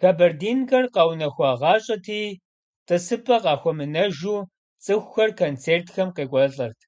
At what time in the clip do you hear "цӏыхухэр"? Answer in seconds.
4.84-5.30